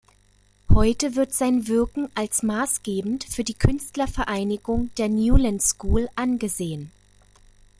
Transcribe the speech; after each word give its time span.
Heute 0.73 1.15
wird 1.15 1.31
sein 1.31 1.67
Wirken 1.67 2.09
als 2.15 2.41
maßgebend 2.41 3.23
für 3.25 3.43
die 3.43 3.53
Künstlervereinigung 3.53 4.89
der 4.97 5.09
Newlyn 5.09 5.59
School 5.59 6.09
angesehen. 6.15 6.91